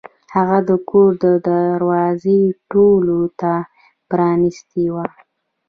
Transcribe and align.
هغه 0.35 0.59
د 0.69 0.71
کور 0.89 1.11
دروازه 1.47 2.37
ټولو 2.71 3.19
ته 3.39 3.53
پرانیستې 4.09 4.85
وه. 4.93 5.05